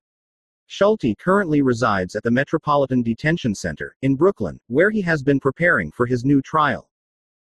Schulte 0.69 1.17
currently 1.19 1.63
resides 1.63 2.17
at 2.17 2.23
the 2.25 2.31
Metropolitan 2.31 3.03
Detention 3.03 3.55
Center 3.55 3.95
in 4.03 4.17
Brooklyn, 4.17 4.59
where 4.67 4.91
he 4.91 5.01
has 5.03 5.23
been 5.23 5.39
preparing 5.39 5.93
for 5.93 6.07
his 6.07 6.25
new 6.25 6.43
trial. 6.43 6.91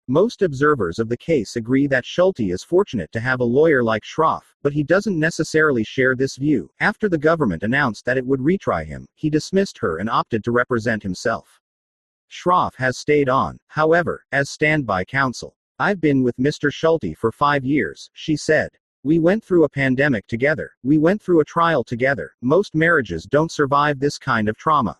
Most 0.07 0.41
observers 0.41 0.99
of 0.99 1.09
the 1.09 1.17
case 1.17 1.55
agree 1.55 1.87
that 1.87 2.05
Schulte 2.05 2.41
is 2.41 2.63
fortunate 2.63 3.11
to 3.13 3.19
have 3.19 3.39
a 3.39 3.43
lawyer 3.43 3.83
like 3.83 4.03
Shroff, 4.03 4.43
but 4.61 4.73
he 4.73 4.83
doesn't 4.83 5.17
necessarily 5.17 5.83
share 5.83 6.15
this 6.15 6.35
view. 6.35 6.69
After 6.79 7.09
the 7.09 7.17
government 7.17 7.63
announced 7.63 8.05
that 8.05 8.17
it 8.17 8.25
would 8.25 8.41
retry 8.41 8.85
him, 8.85 9.07
he 9.15 9.29
dismissed 9.29 9.77
her 9.79 9.97
and 9.97 10.09
opted 10.09 10.43
to 10.43 10.51
represent 10.51 11.01
himself. 11.01 11.59
Shroff 12.29 12.75
has 12.75 12.97
stayed 12.97 13.29
on, 13.29 13.57
however, 13.67 14.25
as 14.31 14.49
standby 14.49 15.05
counsel. 15.05 15.55
I've 15.79 16.01
been 16.01 16.21
with 16.21 16.37
Mr. 16.37 16.71
Schulte 16.71 17.17
for 17.17 17.31
five 17.31 17.65
years, 17.65 18.09
she 18.13 18.35
said. 18.35 18.69
We 19.05 19.19
went 19.19 19.43
through 19.43 19.65
a 19.65 19.69
pandemic 19.69 20.25
together. 20.25 20.71
We 20.81 20.97
went 20.97 21.21
through 21.21 21.39
a 21.39 21.45
trial 21.45 21.83
together. 21.83 22.31
Most 22.41 22.73
marriages 22.73 23.27
don't 23.27 23.51
survive 23.51 23.99
this 23.99 24.17
kind 24.17 24.49
of 24.49 24.57
trauma. 24.57 24.97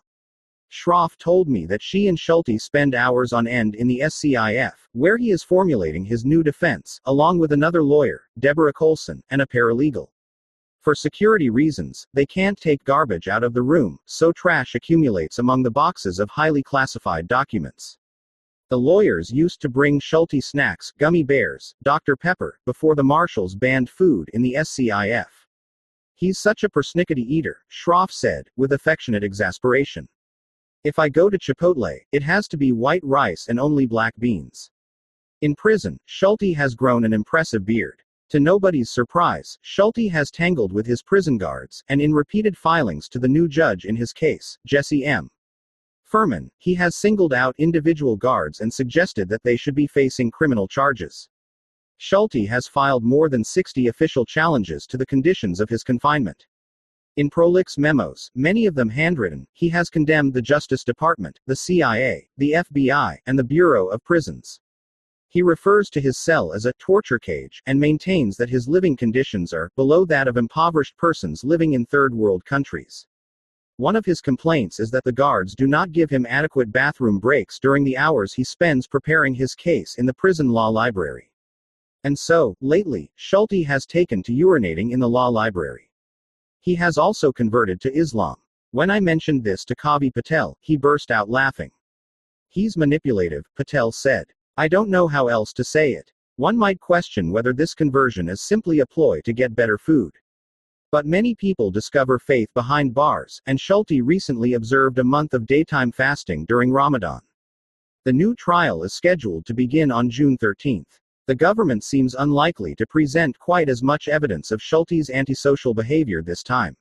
Shroff 0.72 1.18
told 1.18 1.50
me 1.50 1.66
that 1.66 1.82
she 1.82 2.08
and 2.08 2.20
Schulte 2.20 2.62
spend 2.62 2.94
hours 2.94 3.34
on 3.34 3.48
end 3.48 3.74
in 3.74 3.88
the 3.88 4.02
SCIF, 4.02 4.74
where 4.92 5.18
he 5.18 5.32
is 5.32 5.42
formulating 5.42 6.06
his 6.06 6.24
new 6.24 6.44
defense, 6.44 7.02
along 7.06 7.40
with 7.40 7.52
another 7.52 7.82
lawyer, 7.82 8.22
Deborah 8.38 8.74
Colson, 8.74 9.24
and 9.32 9.42
a 9.42 9.48
paralegal. 9.48 10.10
For 10.82 10.94
security 10.94 11.50
reasons, 11.50 12.06
they 12.14 12.28
can't 12.28 12.62
take 12.62 12.84
garbage 12.84 13.28
out 13.28 13.44
of 13.44 13.56
the 13.56 13.64
room, 13.64 13.98
so 14.06 14.32
trash 14.32 14.76
accumulates 14.76 15.40
among 15.40 15.64
the 15.64 15.72
boxes 15.72 16.20
of 16.20 16.30
highly 16.30 16.62
classified 16.62 17.28
documents. 17.28 17.98
The 18.75 18.82
lawyers 18.82 19.32
used 19.32 19.62
to 19.62 19.70
bring 19.70 20.01
Schulte 20.01 20.44
snacks, 20.44 20.91
gummy 20.98 21.24
bears, 21.24 21.74
Dr. 21.82 22.17
Pepper, 22.17 22.60
before 22.65 22.94
the 22.94 23.05
marshals 23.05 23.55
banned 23.55 23.89
food 23.89 24.29
in 24.34 24.41
the 24.41 24.55
SCIF. 24.58 25.29
He's 26.13 26.39
such 26.39 26.65
a 26.65 26.70
persnickety 26.70 27.24
eater, 27.25 27.62
Shroff 27.72 28.12
said, 28.12 28.50
with 28.58 28.74
affectionate 28.74 29.24
exasperation. 29.24 30.10
If 30.84 31.00
I 31.00 31.08
go 31.08 31.29
to 31.29 31.39
Chipotle, 31.39 32.01
it 32.12 32.22
has 32.24 32.50
to 32.50 32.58
be 32.58 32.74
white 32.74 33.00
rice 33.05 33.48
and 33.48 33.62
only 33.62 33.86
black 33.86 34.13
beans. 34.20 34.70
In 35.39 35.55
prison, 35.55 35.98
Schulte 36.03 36.53
has 36.58 36.75
grown 36.75 37.05
an 37.05 37.13
impressive 37.13 37.63
beard. 37.63 38.03
To 38.32 38.41
nobody's 38.41 38.89
surprise, 38.89 39.58
Schulte 39.62 40.12
has 40.12 40.32
tangled 40.32 40.74
with 40.74 40.86
his 40.86 41.01
prison 41.01 41.38
guards, 41.38 41.82
and 41.88 42.01
in 42.01 42.13
repeated 42.13 42.58
filings 42.58 43.08
to 43.08 43.20
the 43.20 43.29
new 43.29 43.48
judge 43.48 43.86
in 43.86 43.96
his 43.96 44.12
case, 44.12 44.58
Jesse 44.65 45.05
M. 45.05 45.32
Furman, 46.06 46.52
he 46.58 46.76
has 46.76 46.96
singled 46.96 47.34
out 47.34 47.56
individual 47.58 48.16
guards 48.16 48.62
and 48.62 48.72
suggested 48.72 49.28
that 49.28 49.44
they 49.44 49.58
should 49.58 49.76
be 49.76 49.88
facing 49.88 50.30
criminal 50.30 50.68
charges. 50.68 51.28
Schulte 51.98 52.48
has 52.48 52.68
filed 52.68 53.04
more 53.04 53.28
than 53.28 53.44
60 53.44 53.88
official 53.88 54.24
challenges 54.24 54.86
to 54.86 54.98
the 54.98 55.06
conditions 55.06 55.60
of 55.60 55.70
his 55.70 55.84
confinement. 55.84 56.46
In 57.18 57.30
prolix 57.30 57.78
memos, 57.78 58.30
many 58.36 58.66
of 58.66 58.76
them 58.76 58.90
handwritten, 58.90 59.48
he 59.54 59.70
has 59.70 59.90
condemned 59.90 60.34
the 60.34 60.42
Justice 60.42 60.84
Department, 60.84 61.40
the 61.48 61.56
CIA, 61.56 62.30
the 62.38 62.52
FBI, 62.52 63.18
and 63.26 63.40
the 63.40 63.44
Bureau 63.44 63.88
of 63.88 64.04
Prisons. 64.04 64.60
He 65.30 65.42
refers 65.42 65.90
to 65.90 66.02
his 66.02 66.18
cell 66.18 66.54
as 66.54 66.66
a 66.66 66.74
torture 66.74 67.20
cage 67.20 67.64
and 67.66 67.80
maintains 67.80 68.38
that 68.38 68.50
his 68.50 68.68
living 68.68 68.96
conditions 68.96 69.54
are 69.54 69.72
below 69.76 70.06
that 70.06 70.28
of 70.28 70.38
impoverished 70.38 70.98
persons 70.98 71.44
living 71.44 71.74
in 71.74 71.86
third 71.86 72.14
world 72.14 72.46
countries. 72.46 73.08
One 73.77 73.98
of 73.98 74.05
his 74.05 74.22
complaints 74.22 74.79
is 74.79 74.89
that 74.91 75.03
the 75.03 75.12
guards 75.12 75.53
do 75.53 75.67
not 75.67 75.91
give 75.91 76.10
him 76.10 76.25
adequate 76.29 76.72
bathroom 76.72 77.20
breaks 77.20 77.60
during 77.60 77.84
the 77.84 77.98
hours 77.98 78.34
he 78.34 78.44
spends 78.44 78.88
preparing 78.88 79.34
his 79.34 79.53
case 79.53 79.96
in 79.96 80.05
the 80.05 80.13
prison 80.13 80.50
law 80.50 80.70
library. 80.70 81.29
And 82.05 82.17
so, 82.17 82.55
lately, 82.62 83.12
Schulte 83.15 83.65
has 83.65 83.86
taken 83.86 84.24
to 84.24 84.32
urinating 84.32 84.91
in 84.91 85.00
the 85.00 85.10
law 85.10 85.27
library. 85.27 85.91
He 86.62 86.75
has 86.75 86.98
also 86.98 87.34
converted 87.34 87.82
to 87.82 87.94
Islam. 87.94 88.38
When 88.72 88.89
I 88.89 89.01
mentioned 89.01 89.44
this 89.44 89.65
to 89.65 89.75
Kavi 89.75 90.13
Patel, 90.13 90.58
he 90.62 90.77
burst 90.77 91.12
out 91.12 91.29
laughing. 91.29 91.72
He's 92.48 92.77
manipulative, 92.77 93.46
Patel 93.55 93.91
said. 93.91 94.27
I 94.55 94.70
don't 94.70 94.89
know 94.89 95.08
how 95.08 95.27
else 95.27 95.51
to 95.51 95.65
say 95.65 95.94
it. 95.94 96.13
One 96.38 96.58
might 96.58 96.79
question 96.79 97.29
whether 97.29 97.51
this 97.51 97.74
conversion 97.74 98.29
is 98.29 98.41
simply 98.41 98.79
a 98.79 98.86
ploy 98.86 99.20
to 99.25 99.34
get 99.34 99.53
better 99.53 99.77
food. 99.77 100.13
But 100.96 101.06
many 101.06 101.36
people 101.36 101.72
discover 101.72 102.18
faith 102.18 102.48
behind 102.54 102.94
bars, 102.94 103.42
and 103.48 103.60
Schulte 103.60 104.02
recently 104.02 104.54
observed 104.54 104.98
a 104.98 105.04
month 105.04 105.34
of 105.34 105.46
daytime 105.46 105.92
fasting 105.92 106.46
during 106.46 106.72
Ramadan. 106.72 107.20
The 108.06 108.14
new 108.14 108.34
trial 108.34 108.82
is 108.86 108.94
scheduled 108.94 109.46
to 109.48 109.54
begin 109.54 109.92
on 109.92 110.10
June 110.10 110.38
13. 110.38 110.86
The 111.28 111.36
government 111.36 111.84
seems 111.84 112.16
unlikely 112.16 112.75
to 112.75 112.88
present 112.88 113.38
quite 113.40 113.68
as 113.68 113.84
much 113.84 114.08
evidence 114.08 114.52
of 114.52 114.62
Schulte's 114.62 115.10
antisocial 115.10 115.74
behavior 115.74 116.22
this 116.22 116.44
time. 116.44 116.78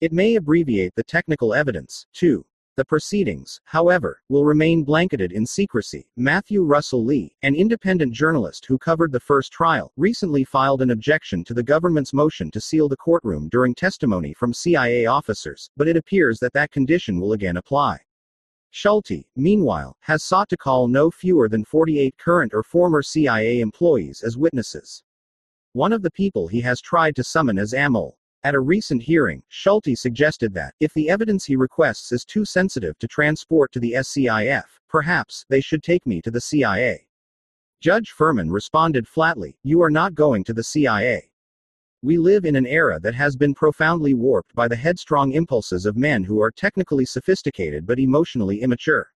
It 0.00 0.10
may 0.10 0.36
abbreviate 0.36 0.94
the 0.94 1.04
technical 1.04 1.52
evidence, 1.52 2.06
too. 2.14 2.46
The 2.76 2.84
proceedings, 2.84 3.60
however, 3.62 4.20
will 4.28 4.44
remain 4.44 4.82
blanketed 4.82 5.30
in 5.30 5.46
secrecy. 5.46 6.08
Matthew 6.16 6.64
Russell 6.64 7.04
Lee, 7.04 7.36
an 7.42 7.54
independent 7.54 8.12
journalist 8.12 8.66
who 8.66 8.78
covered 8.78 9.12
the 9.12 9.20
first 9.20 9.52
trial, 9.52 9.92
recently 9.96 10.42
filed 10.42 10.82
an 10.82 10.90
objection 10.90 11.44
to 11.44 11.54
the 11.54 11.62
government's 11.62 12.12
motion 12.12 12.50
to 12.50 12.60
seal 12.60 12.88
the 12.88 12.96
courtroom 12.96 13.48
during 13.48 13.76
testimony 13.76 14.34
from 14.34 14.52
CIA 14.52 15.06
officers, 15.06 15.70
but 15.76 15.86
it 15.86 15.96
appears 15.96 16.40
that 16.40 16.52
that 16.54 16.72
condition 16.72 17.20
will 17.20 17.34
again 17.34 17.58
apply. 17.58 18.00
Schulte, 18.70 19.24
meanwhile, 19.36 19.96
has 20.00 20.24
sought 20.24 20.48
to 20.48 20.56
call 20.56 20.88
no 20.88 21.12
fewer 21.12 21.48
than 21.48 21.64
48 21.64 22.18
current 22.18 22.52
or 22.52 22.64
former 22.64 23.02
CIA 23.02 23.60
employees 23.60 24.20
as 24.24 24.36
witnesses. 24.36 25.04
One 25.74 25.92
of 25.92 26.02
the 26.02 26.10
people 26.10 26.48
he 26.48 26.60
has 26.62 26.80
tried 26.80 27.14
to 27.14 27.22
summon 27.22 27.56
is 27.56 27.72
Amol, 27.72 28.14
at 28.44 28.54
a 28.54 28.60
recent 28.60 29.02
hearing, 29.02 29.42
Schulte 29.48 29.96
suggested 29.96 30.52
that, 30.52 30.74
if 30.78 30.92
the 30.92 31.08
evidence 31.08 31.46
he 31.46 31.56
requests 31.56 32.12
is 32.12 32.26
too 32.26 32.44
sensitive 32.44 32.98
to 32.98 33.08
transport 33.08 33.72
to 33.72 33.80
the 33.80 33.92
SCIF, 33.92 34.64
perhaps 34.86 35.46
they 35.48 35.62
should 35.62 35.82
take 35.82 36.06
me 36.06 36.20
to 36.20 36.30
the 36.30 36.40
CIA. 36.40 37.06
Judge 37.80 38.10
Furman 38.10 38.50
responded 38.50 39.08
flatly, 39.08 39.56
You 39.62 39.82
are 39.82 39.90
not 39.90 40.14
going 40.14 40.44
to 40.44 40.52
the 40.52 40.62
CIA. 40.62 41.30
We 42.02 42.18
live 42.18 42.44
in 42.44 42.54
an 42.54 42.66
era 42.66 43.00
that 43.00 43.14
has 43.14 43.34
been 43.34 43.54
profoundly 43.54 44.12
warped 44.12 44.54
by 44.54 44.68
the 44.68 44.76
headstrong 44.76 45.32
impulses 45.32 45.86
of 45.86 45.96
men 45.96 46.22
who 46.22 46.42
are 46.42 46.50
technically 46.50 47.06
sophisticated 47.06 47.86
but 47.86 47.98
emotionally 47.98 48.60
immature. 48.60 49.13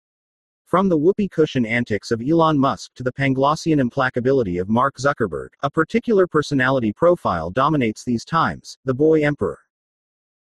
From 0.67 0.89
the 0.89 0.97
whoopee 0.97 1.29
cushion 1.29 1.65
antics 1.65 2.11
of 2.11 2.21
Elon 2.21 2.59
Musk 2.59 2.93
to 2.95 3.03
the 3.03 3.13
Panglossian 3.13 3.79
implacability 3.79 4.57
of 4.57 4.67
Mark 4.67 4.97
Zuckerberg, 4.97 5.47
a 5.63 5.71
particular 5.71 6.27
personality 6.27 6.91
profile 6.91 7.49
dominates 7.49 8.03
these 8.03 8.25
times 8.25 8.77
the 8.83 8.93
boy 8.93 9.23
emperor. 9.23 9.59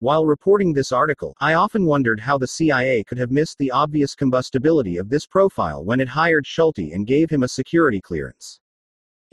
While 0.00 0.26
reporting 0.26 0.72
this 0.72 0.90
article, 0.90 1.36
I 1.38 1.54
often 1.54 1.86
wondered 1.86 2.18
how 2.18 2.38
the 2.38 2.48
CIA 2.48 3.04
could 3.04 3.18
have 3.18 3.30
missed 3.30 3.58
the 3.58 3.70
obvious 3.70 4.16
combustibility 4.16 4.96
of 4.96 5.08
this 5.08 5.26
profile 5.28 5.84
when 5.84 6.00
it 6.00 6.08
hired 6.08 6.44
Schulte 6.44 6.92
and 6.92 7.06
gave 7.06 7.30
him 7.30 7.44
a 7.44 7.48
security 7.48 8.00
clearance. 8.00 8.58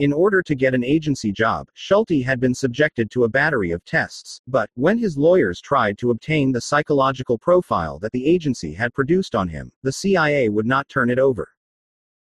In 0.00 0.12
order 0.12 0.42
to 0.42 0.56
get 0.56 0.74
an 0.74 0.82
agency 0.82 1.30
job, 1.30 1.68
Schulte 1.74 2.24
had 2.24 2.40
been 2.40 2.52
subjected 2.52 3.12
to 3.12 3.22
a 3.22 3.28
battery 3.28 3.70
of 3.70 3.84
tests, 3.84 4.40
but, 4.48 4.68
when 4.74 4.98
his 4.98 5.16
lawyers 5.16 5.60
tried 5.60 5.98
to 5.98 6.10
obtain 6.10 6.50
the 6.50 6.60
psychological 6.60 7.38
profile 7.38 8.00
that 8.00 8.10
the 8.10 8.26
agency 8.26 8.74
had 8.74 8.92
produced 8.92 9.36
on 9.36 9.46
him, 9.46 9.70
the 9.84 9.92
CIA 9.92 10.48
would 10.48 10.66
not 10.66 10.88
turn 10.88 11.10
it 11.10 11.20
over. 11.20 11.48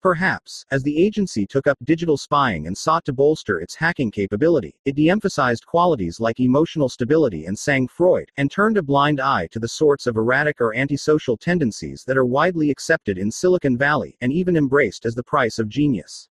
Perhaps, 0.01 0.65
as 0.71 0.85
the 0.85 0.97
agency 0.97 1.45
took 1.45 1.67
up 1.67 1.77
digital 1.83 2.17
spying 2.17 2.69
and 2.69 2.79
sought 2.79 3.05
to 3.07 3.13
bolster 3.13 3.61
its 3.61 3.75
hacking 3.75 4.13
capability, 4.13 4.77
it 4.85 4.95
de 4.95 5.11
emphasized 5.11 5.67
qualities 5.67 6.21
like 6.21 6.39
emotional 6.39 6.89
stability 6.89 7.47
and 7.47 7.57
sangfroid, 7.57 8.29
and 8.37 8.49
turned 8.49 8.77
a 8.77 8.83
blind 8.85 9.19
eye 9.19 9.49
to 9.49 9.59
the 9.59 9.67
sorts 9.67 10.07
of 10.07 10.17
erratic 10.17 10.61
or 10.61 10.77
antisocial 10.77 11.37
tendencies 11.37 12.05
that 12.05 12.17
are 12.17 12.25
widely 12.25 12.71
accepted 12.71 13.19
in 13.19 13.29
Silicon 13.29 13.77
Valley 13.77 14.17
and 14.21 14.33
even 14.33 14.57
embraced 14.57 15.05
as 15.05 15.17
the 15.17 15.25
price 15.25 15.59
of 15.59 15.69
genius. 15.69 16.29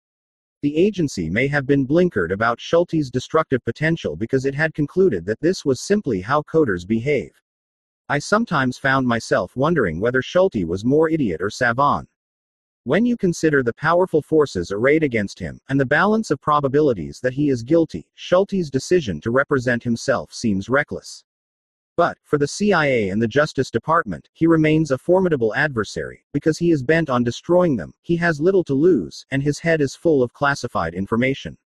The 0.60 0.76
agency 0.76 1.30
may 1.30 1.46
have 1.46 1.66
been 1.66 1.86
blinkered 1.86 2.32
about 2.32 2.60
Schulte's 2.60 3.10
destructive 3.10 3.64
potential 3.64 4.16
because 4.16 4.44
it 4.44 4.56
had 4.56 4.74
concluded 4.74 5.24
that 5.26 5.40
this 5.40 5.64
was 5.64 5.80
simply 5.80 6.20
how 6.20 6.42
coders 6.42 6.84
behave. 6.84 7.30
I 8.08 8.18
sometimes 8.18 8.76
found 8.76 9.06
myself 9.06 9.54
wondering 9.54 10.00
whether 10.00 10.20
Schulte 10.20 10.64
was 10.64 10.84
more 10.84 11.10
idiot 11.10 11.40
or 11.40 11.50
savant. 11.50 12.08
When 12.82 13.06
you 13.06 13.16
consider 13.16 13.62
the 13.62 13.74
powerful 13.74 14.20
forces 14.20 14.72
arrayed 14.72 15.04
against 15.04 15.38
him, 15.38 15.60
and 15.68 15.78
the 15.78 15.86
balance 15.86 16.32
of 16.32 16.40
probabilities 16.40 17.20
that 17.20 17.34
he 17.34 17.50
is 17.50 17.62
guilty, 17.62 18.10
Schulte's 18.14 18.68
decision 18.68 19.20
to 19.20 19.30
represent 19.30 19.84
himself 19.84 20.32
seems 20.32 20.68
reckless. 20.68 21.22
But, 21.98 22.16
for 22.22 22.38
the 22.38 22.46
CIA 22.46 23.08
and 23.08 23.20
the 23.20 23.26
Justice 23.26 23.72
Department, 23.72 24.28
he 24.32 24.46
remains 24.46 24.92
a 24.92 24.98
formidable 24.98 25.52
adversary, 25.56 26.24
because 26.32 26.56
he 26.56 26.70
is 26.70 26.80
bent 26.80 27.10
on 27.10 27.24
destroying 27.24 27.74
them, 27.74 27.92
he 28.02 28.14
has 28.18 28.40
little 28.40 28.62
to 28.64 28.72
lose, 28.72 29.26
and 29.32 29.42
his 29.42 29.58
head 29.58 29.80
is 29.80 29.96
full 29.96 30.22
of 30.22 30.32
classified 30.32 30.94
information. 30.94 31.58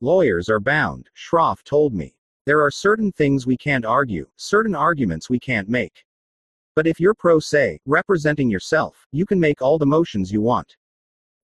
Lawyers 0.00 0.48
are 0.48 0.60
bound, 0.60 1.10
Shroff 1.16 1.64
told 1.64 1.92
me. 1.92 2.14
There 2.44 2.62
are 2.62 2.70
certain 2.70 3.10
things 3.10 3.44
we 3.44 3.56
can't 3.56 3.84
argue, 3.84 4.28
certain 4.36 4.76
arguments 4.76 5.28
we 5.28 5.40
can't 5.40 5.68
make. 5.68 6.04
But 6.76 6.86
if 6.86 7.00
you're 7.00 7.12
pro 7.12 7.40
se, 7.40 7.80
representing 7.86 8.48
yourself, 8.48 9.04
you 9.10 9.26
can 9.26 9.40
make 9.40 9.60
all 9.62 9.78
the 9.78 9.84
motions 9.84 10.30
you 10.30 10.42
want. 10.42 10.76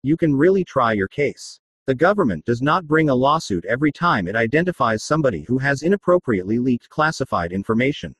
You 0.01 0.15
can 0.15 0.33
really 0.33 0.63
try 0.63 0.93
your 0.93 1.09
case. 1.09 1.59
The 1.85 1.95
government 1.95 2.45
does 2.45 2.61
not 2.61 2.87
bring 2.87 3.09
a 3.09 3.15
lawsuit 3.15 3.65
every 3.65 3.91
time 3.91 4.29
it 4.29 4.37
identifies 4.37 5.03
somebody 5.03 5.41
who 5.41 5.57
has 5.57 5.83
inappropriately 5.83 6.57
leaked 6.57 6.87
classified 6.87 7.51
information. 7.51 8.15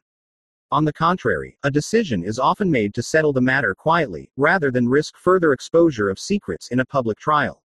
On 0.70 0.84
the 0.84 0.92
contrary, 0.92 1.58
a 1.64 1.72
decision 1.72 2.26
is 2.26 2.40
often 2.40 2.70
made 2.70 2.94
to 2.94 3.02
settle 3.02 3.32
the 3.32 3.40
matter 3.40 3.74
quietly, 3.74 4.30
rather 4.36 4.70
than 4.70 4.90
risk 4.90 5.16
further 5.16 5.54
exposure 5.54 6.10
of 6.10 6.20
secrets 6.20 6.70
in 6.70 6.82
a 6.82 6.86
public 6.86 7.18
trial. 7.18 7.64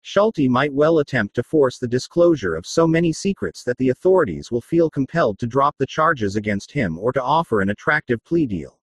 Schulte 0.00 0.48
might 0.48 0.72
well 0.72 1.00
attempt 1.00 1.34
to 1.34 1.42
force 1.42 1.76
the 1.76 1.88
disclosure 1.88 2.54
of 2.54 2.64
so 2.64 2.86
many 2.86 3.12
secrets 3.12 3.62
that 3.64 3.76
the 3.76 3.90
authorities 3.90 4.50
will 4.50 4.62
feel 4.62 4.88
compelled 4.88 5.38
to 5.40 5.46
drop 5.46 5.76
the 5.76 5.86
charges 5.86 6.36
against 6.36 6.72
him 6.72 6.98
or 6.98 7.12
to 7.12 7.22
offer 7.22 7.60
an 7.60 7.68
attractive 7.68 8.24
plea 8.24 8.46
deal. 8.46 8.78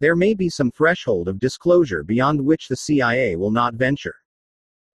There 0.00 0.16
may 0.16 0.32
be 0.32 0.48
some 0.48 0.70
threshold 0.70 1.28
of 1.28 1.38
disclosure 1.38 2.02
beyond 2.04 2.42
which 2.42 2.68
the 2.68 2.76
CIA 2.76 3.36
will 3.36 3.50
not 3.50 3.74
venture. 3.74 4.14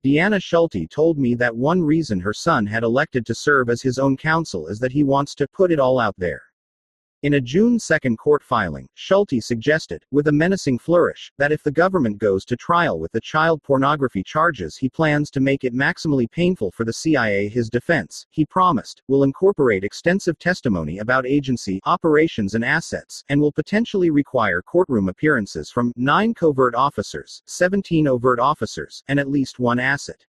Deanna 0.07 0.41
Schulte 0.41 0.89
told 0.89 1.17
me 1.17 1.35
that 1.35 1.53
one 1.53 1.81
reason 1.81 2.21
her 2.21 2.31
son 2.31 2.65
had 2.65 2.83
elected 2.83 3.25
to 3.25 3.35
serve 3.35 3.69
as 3.69 3.81
his 3.81 3.99
own 3.99 4.15
counsel 4.15 4.67
is 4.67 4.79
that 4.79 4.93
he 4.93 5.03
wants 5.03 5.35
to 5.35 5.49
put 5.49 5.69
it 5.69 5.81
all 5.81 5.99
out 5.99 6.15
there. 6.17 6.43
In 7.23 7.33
a 7.33 7.41
June 7.41 7.79
2 7.79 8.15
court 8.15 8.43
filing, 8.43 8.87
Schulte 8.93 9.41
suggested, 9.41 10.05
with 10.11 10.27
a 10.27 10.31
menacing 10.31 10.77
flourish, 10.77 11.31
that 11.39 11.51
if 11.51 11.63
the 11.63 11.71
government 11.71 12.19
goes 12.19 12.45
to 12.45 12.55
trial 12.55 12.99
with 12.99 13.11
the 13.11 13.19
child 13.19 13.63
pornography 13.63 14.21
charges, 14.21 14.77
he 14.77 14.87
plans 14.87 15.31
to 15.31 15.39
make 15.39 15.63
it 15.63 15.73
maximally 15.73 16.29
painful 16.29 16.69
for 16.69 16.85
the 16.85 16.93
CIA. 16.93 17.49
His 17.49 17.71
defense, 17.71 18.27
he 18.29 18.45
promised, 18.45 19.01
will 19.07 19.23
incorporate 19.23 19.83
extensive 19.83 20.37
testimony 20.37 20.99
about 20.99 21.25
agency, 21.25 21.79
operations, 21.85 22.53
and 22.53 22.63
assets, 22.63 23.23
and 23.29 23.41
will 23.41 23.51
potentially 23.51 24.11
require 24.11 24.61
courtroom 24.61 25.09
appearances 25.09 25.71
from 25.71 25.93
9 25.95 26.35
covert 26.35 26.75
officers, 26.75 27.41
17 27.47 28.07
overt 28.07 28.39
officers, 28.39 29.03
and 29.07 29.19
at 29.19 29.27
least 29.27 29.57
one 29.57 29.79
asset. 29.79 30.23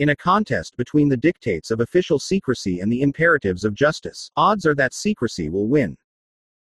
In 0.00 0.10
a 0.10 0.16
contest 0.16 0.76
between 0.76 1.08
the 1.08 1.16
dictates 1.16 1.70
of 1.70 1.80
official 1.80 2.18
secrecy 2.18 2.80
and 2.80 2.92
the 2.92 3.00
imperatives 3.02 3.64
of 3.64 3.74
justice, 3.74 4.30
odds 4.36 4.66
are 4.66 4.74
that 4.74 4.94
secrecy 4.94 5.48
will 5.48 5.66
win. 5.66 5.96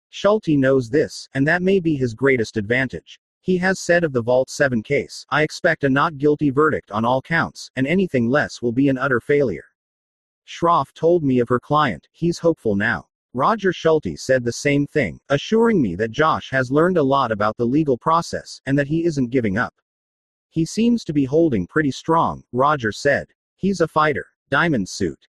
Schulte 0.09 0.57
knows 0.57 0.89
this, 0.89 1.29
and 1.33 1.47
that 1.47 1.61
may 1.61 1.79
be 1.79 1.95
his 1.95 2.13
greatest 2.13 2.57
advantage. 2.57 3.19
He 3.41 3.57
has 3.57 3.79
said 3.79 4.03
of 4.03 4.11
the 4.11 4.21
Vault 4.21 4.49
7 4.49 4.83
case, 4.83 5.25
I 5.29 5.43
expect 5.43 5.83
a 5.83 5.89
not 5.89 6.17
guilty 6.17 6.49
verdict 6.49 6.91
on 6.91 7.05
all 7.05 7.21
counts, 7.21 7.69
and 7.75 7.87
anything 7.87 8.29
less 8.29 8.61
will 8.61 8.71
be 8.71 8.89
an 8.89 8.97
utter 8.97 9.19
failure. 9.19 9.65
Shroff 10.45 10.93
told 10.93 11.23
me 11.23 11.39
of 11.39 11.49
her 11.49 11.59
client, 11.59 12.07
he's 12.11 12.39
hopeful 12.39 12.75
now. 12.75 13.07
Roger 13.33 13.71
Schulte 13.71 14.17
said 14.17 14.43
the 14.43 14.51
same 14.51 14.87
thing, 14.87 15.19
assuring 15.29 15.79
me 15.81 15.95
that 15.95 16.11
Josh 16.11 16.49
has 16.49 16.71
learned 16.71 16.97
a 16.97 17.03
lot 17.03 17.31
about 17.31 17.55
the 17.57 17.65
legal 17.65 17.97
process, 17.97 18.59
and 18.65 18.77
that 18.77 18.87
he 18.87 19.05
isn't 19.05 19.29
giving 19.29 19.57
up. 19.57 19.75
He 20.49 20.65
seems 20.65 21.03
to 21.03 21.13
be 21.13 21.25
holding 21.25 21.67
pretty 21.67 21.91
strong, 21.91 22.43
Roger 22.51 22.91
said. 22.91 23.27
He's 23.55 23.81
a 23.81 23.87
fighter. 23.87 24.25
Diamond 24.49 24.89
suit. 24.89 25.27